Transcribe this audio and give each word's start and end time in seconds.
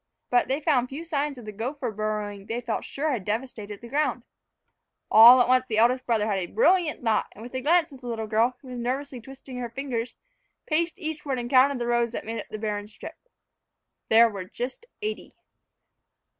But 0.31 0.47
they 0.47 0.59
found 0.59 0.89
few 0.89 1.05
signs 1.05 1.37
of 1.37 1.45
the 1.45 1.51
gopher 1.51 1.91
burrowing 1.91 2.47
they 2.47 2.59
felt 2.59 2.83
sure 2.83 3.11
had 3.11 3.23
devastated 3.23 3.81
the 3.81 3.87
ground. 3.87 4.23
All 5.11 5.39
at 5.39 5.47
once 5.47 5.67
the 5.67 5.77
eldest 5.77 6.07
brother 6.07 6.25
had 6.25 6.39
a 6.39 6.47
brilliant 6.47 7.03
thought, 7.03 7.27
and, 7.33 7.43
with 7.43 7.53
a 7.53 7.61
glance 7.61 7.93
at 7.93 8.01
the 8.01 8.07
little 8.07 8.25
girl, 8.25 8.55
who 8.63 8.69
was 8.69 8.79
nervously 8.79 9.21
twisting 9.21 9.57
her 9.59 9.69
fingers, 9.69 10.15
paced 10.65 10.97
eastward 10.97 11.37
and 11.37 11.51
counted 11.51 11.77
the 11.77 11.85
rows 11.85 12.13
that 12.13 12.25
made 12.25 12.39
up 12.41 12.47
the 12.49 12.57
barren 12.57 12.87
strip. 12.87 13.13
There 14.09 14.27
were 14.27 14.45
just 14.45 14.87
eighty! 15.03 15.35